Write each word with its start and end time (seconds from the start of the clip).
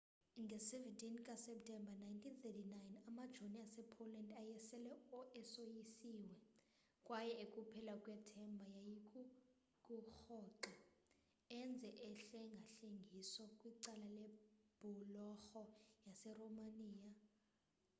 nge-17 0.41 1.13
kaseptemba 1.27 1.91
1939 1.95 3.09
amajoni 3.09 3.57
asepoland 3.65 4.29
ayesele 4.41 4.91
esoyisiwe 5.39 5.89
kwaye 7.05 7.33
ekuphela 7.43 7.93
kwethemba 8.03 8.65
yayikukurhoxa 8.75 10.71
enze 11.59 11.89
uhlengahlengiso 12.09 13.43
kwicala 13.59 14.07
lebhulorho 14.19 15.61
yaseromania 16.05 17.09